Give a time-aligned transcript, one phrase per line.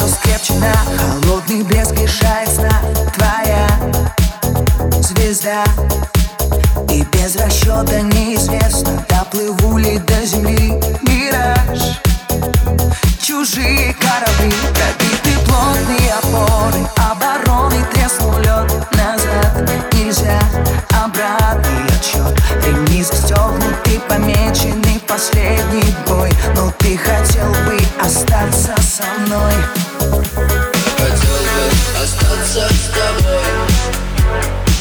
[0.00, 2.70] тишина Холодный блеск лишает сна.
[3.14, 3.68] Твоя
[5.00, 5.64] звезда.
[6.90, 10.80] И без расчета неизвестно Доплыву ли до земли.
[11.02, 12.00] Мираж.
[13.20, 16.81] Чужие корабли Пробиты плотные опоры
[25.92, 29.52] последний бой Но ты хотел бы остаться со мной.
[30.96, 34.71] Хотел бы остаться с тобой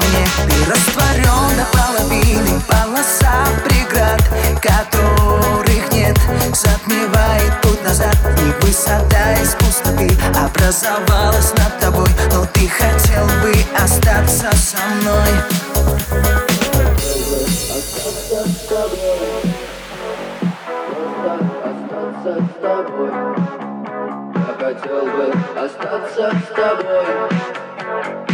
[0.00, 0.26] мне.
[0.48, 4.22] Ты растворен до половины полоса преград
[4.60, 6.18] Которых нет,
[6.54, 14.50] затмевает путь назад И высота из пустоты образовалась над тобой Но ты хотел бы остаться
[14.56, 15.32] со мной.
[18.10, 19.10] Остаться с тобой
[24.34, 28.27] Я хотел бы остаться с тобой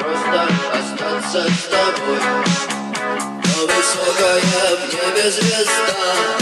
[0.00, 2.20] Просто остаться с тобой.
[3.44, 4.40] Но высокая
[4.76, 6.39] в небе звезда